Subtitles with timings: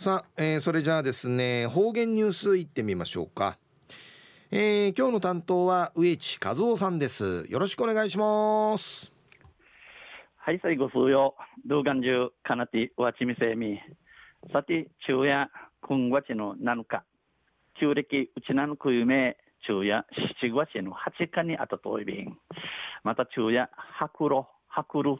[0.00, 3.58] さあ、えー、それじゃあですね方言ニュースいってみましょうか、
[4.50, 7.44] えー、今日の担当は植地和夫さんです。
[7.50, 9.12] よろしくお願いします。
[10.38, 11.34] はい最後数曜。
[11.66, 13.78] 動画中かなてわちみせみ。
[14.54, 15.50] さて昼夜
[15.82, 17.04] 今月の7日。
[17.78, 19.36] 旧暦うちなのくゆめ
[19.66, 20.06] 昼夜
[20.40, 22.38] 7月の8日にあたといびん。
[23.04, 25.16] また昼夜白露白露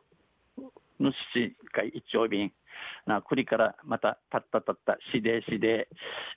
[0.98, 2.50] の七回一丁便
[3.06, 5.88] な栗からまたたったたったしでしで、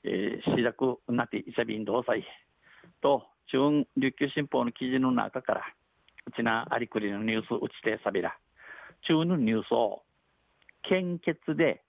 [0.03, 1.53] えー、しだくなってい。
[1.55, 2.25] さびん同祭
[3.01, 5.61] と中琉球新報の記事の中から
[6.25, 8.37] うちなありくりのニュースうちてさびら。
[9.01, 10.03] 中のニュースを
[10.83, 11.81] 献血で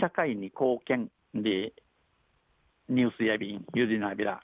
[0.00, 1.72] 社会に貢献で
[2.88, 4.40] ニュースやびんゆりなびら。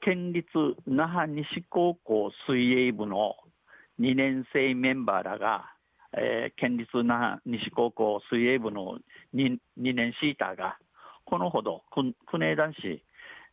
[0.00, 0.48] 県立
[0.86, 3.36] 那覇西高校水泳部の
[4.00, 5.74] 2年生メンバーらが
[6.16, 8.98] えー、県立那覇西高校水泳部の
[9.34, 10.78] 2, 2年シーターが、
[11.24, 12.14] このほど、国
[12.44, 13.02] 営男子、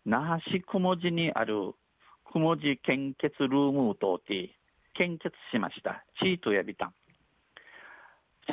[0.05, 1.73] 那覇市雲寺にある
[2.31, 4.55] 雲寺献血ルームを通って
[4.93, 6.03] 献血しました。
[6.19, 6.93] チートやビタン。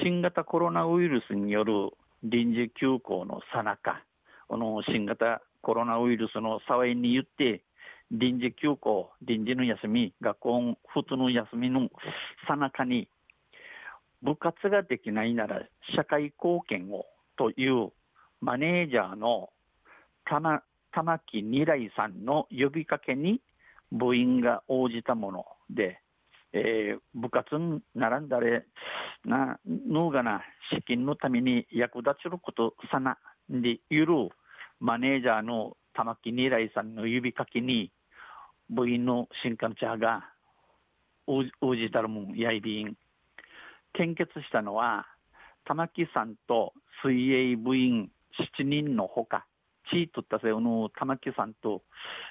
[0.03, 1.91] 新型コロナウイルスによる
[2.23, 4.05] 臨時休校のさなか、
[4.49, 7.63] この新型コロナウイルスの騒ぎに言って、
[8.11, 11.89] 臨時休校、臨時の休み、学校普通の休みの
[12.47, 13.09] さなかに
[14.25, 15.63] 部活ができないなら
[15.95, 17.05] 社会貢献を
[17.37, 17.93] という
[18.41, 19.51] マネージャーの
[20.25, 23.41] 玉玉木二来さんの呼びかけに
[23.93, 26.01] 部員が応じたもので、
[26.53, 28.65] えー、部活に並んだれ
[29.25, 33.19] なのがな資金のために役立ちることさな
[33.51, 34.07] でいる
[34.81, 37.91] マネージャーの玉木二来さんの呼びかけに
[38.71, 40.25] 部員の新幹茶が
[41.27, 41.45] 応
[41.77, 42.97] じたるもんやいびん
[43.95, 45.07] 献血したのは
[45.65, 48.11] 玉木さんと水泳部員
[48.59, 49.47] 7人のほか
[49.91, 51.83] 地とったせおの玉木さんと、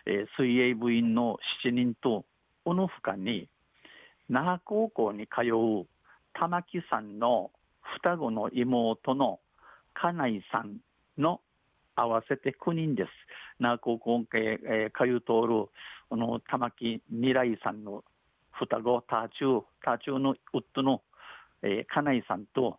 [0.05, 2.25] えー、水泳部員の7人と
[2.65, 3.47] おのふかに
[4.29, 5.87] 那覇高校に通う
[6.33, 7.51] 玉木さんの
[7.97, 9.39] 双子の妹の
[9.93, 10.77] 金井さん
[11.17, 11.41] の
[11.95, 13.09] 合わせて9人です。
[13.59, 15.69] 那覇高校へ、えー、通う通る
[16.09, 18.03] この玉木未来さんの
[18.51, 21.01] 双子ターチューターチューのウッドの
[21.63, 22.77] えー、金井さんと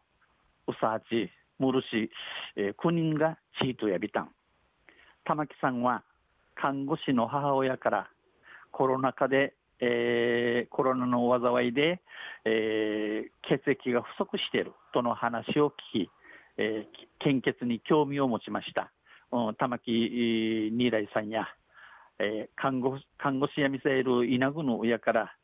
[0.66, 2.10] 宇佐八、ムルシ、
[2.56, 4.30] えー、9人がチートやビタン。
[5.24, 6.02] 玉木さんは
[6.54, 8.10] 看護師の母親から
[8.70, 12.00] コロナ禍で、えー、コロナの災いで、
[12.44, 16.10] えー、血液が不足しているとの話を聞き、
[16.58, 18.92] えー、献血に興味を持ちました。
[19.32, 21.48] うん、玉木二来さんや、
[22.18, 25.36] えー、看護看護師やミサイル稲具の親から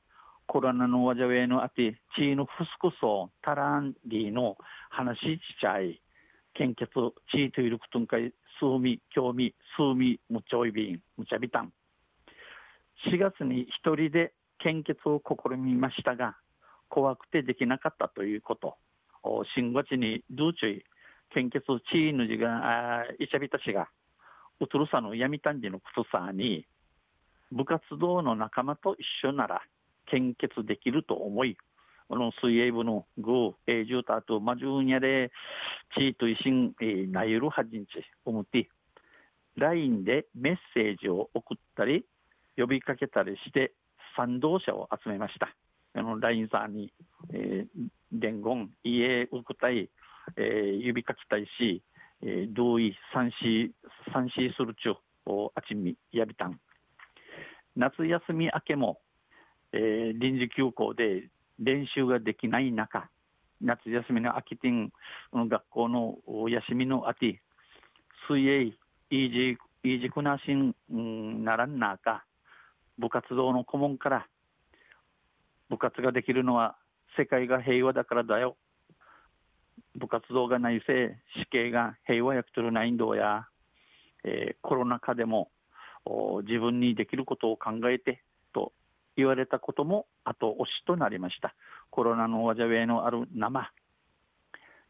[0.50, 6.02] コロナのわじゃウのあて、チーのフスクソ、タランリーの話ちちゃい、
[6.54, 6.88] 献血、
[7.30, 11.72] チーといることんかい、数味、興味、数味、むちょいびん、むちゃびたん。
[13.06, 16.36] 4月に一人で献血を試みましたが、
[16.88, 18.76] 怖くてできなかったということ。
[19.54, 20.84] 新月にドゥーチュイ、
[21.32, 21.60] 献血
[21.92, 23.88] チーヌジが、イチャビたちが、
[24.58, 26.66] うつるさの闇たんじのことさに、
[27.52, 29.62] 部活動の仲間と一緒なら、
[30.10, 31.56] 献血できると思い、
[32.08, 35.30] この水泳部のグー、ジューターとマジューニャで、
[35.94, 36.74] チーと一心、
[37.12, 37.90] なゆるはじんち、
[38.24, 38.68] 思って、
[39.56, 42.04] LINE でメッセージを送ったり、
[42.56, 43.74] 呼びかけたりして、
[44.16, 45.54] 賛同者を集めました。
[45.94, 46.92] あの、LINE さんに、
[47.32, 49.88] えー、伝言、家送ったり、
[50.36, 51.82] えー、呼びかけたいし、
[52.22, 53.70] えー、同意、賛成、
[54.12, 54.96] 賛成するちゅう、
[55.54, 56.60] あちみ、やびたん。
[57.76, 59.00] 夏休み明けも、
[59.72, 63.08] えー、臨時休校で練習ができない中、
[63.60, 64.90] 夏休みの空き店、
[65.32, 67.38] 学校の休みの秋、
[68.28, 72.24] 水泳、イージー、イージクナシンならんなか、
[72.98, 74.26] 部活動の顧問から、
[75.68, 76.76] 部活ができるのは
[77.16, 78.56] 世界が平和だからだよ。
[79.96, 83.46] 部活動がないせい、死刑が平和やくとるないんどや、
[84.24, 85.50] えー、コロナ禍でも
[86.46, 88.22] 自分にできることを考えて
[89.16, 91.54] 言われたことも後押しとなりました。
[91.90, 93.70] コロナのわじゃウェのある生、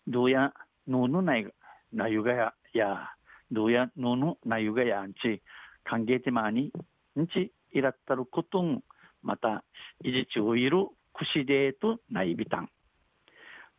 [0.07, 0.53] どうや
[0.87, 1.47] のぬない
[1.93, 3.09] なゆがやや、
[3.51, 5.43] どうやのぬなゆがやんち、
[5.85, 6.73] 歓迎てまに、
[7.19, 8.83] んちいらったることん、
[9.23, 9.65] また、
[10.03, 12.69] いじちをいるくしでとないびたん。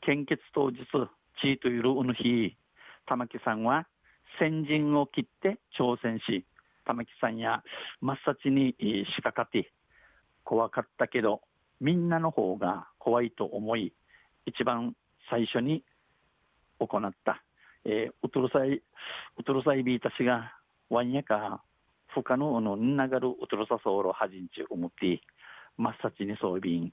[0.02, 0.78] 献血当日、
[1.42, 2.56] ちいといるうぬひ、
[3.06, 3.88] 玉木さんは
[4.40, 6.46] 先陣を切って挑戦し、
[6.86, 7.64] 玉木さんや
[8.00, 9.72] 真っ先に仕掛かって、
[10.52, 11.40] 怖かったけど、
[11.80, 13.94] みんなの方が怖いと思い、
[14.46, 14.98] 一番
[15.30, 15.82] 最初に
[16.78, 17.42] 行った
[17.86, 18.82] えー、ウトロサイ、
[19.38, 20.52] ウトロサイビーたちが、
[20.90, 21.64] ワンヤか、
[22.08, 25.22] 不可能の流るウトロサソーロはじんち思って、
[25.78, 26.92] 真っ先にそうびん。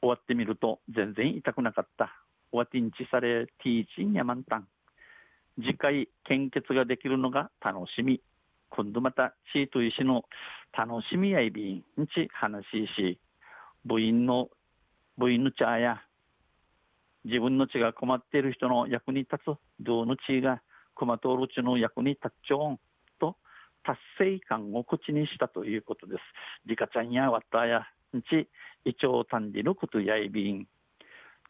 [0.00, 2.14] 終わってみると、全然痛くなかった。
[2.52, 4.68] わてんちされ、ティーチンヤマンタン。
[5.56, 8.22] 次回、献血ができるのが楽しみ。
[8.70, 10.24] 今度また、チート石の
[10.72, 13.20] 楽しみやいびんち話しし、
[13.84, 14.48] 部員の、
[15.18, 16.02] 部員の茶や、
[17.24, 20.62] 自分の血が困っている人の役に立つ、どの血が
[20.94, 22.80] 熊通る血の役に立っちょん
[23.18, 23.36] と、
[23.82, 26.20] 達成感を口にしたということです。
[26.66, 28.48] リカちゃんやわったや、んち、
[28.84, 30.66] 胃腸短理のことやいびん。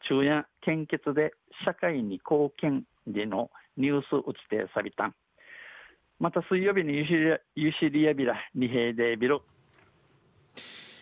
[0.03, 1.35] 昼夜献血で
[1.65, 5.15] 社会に貢献でのニュース打ちてさびたん。
[6.21, 9.43] また水曜日にユシリユシリアビラ二平でビロ。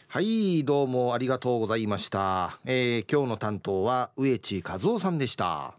[0.06, 5.78] はいどうもありがとうございました、えー、今日の担当は植地和夫さんでした。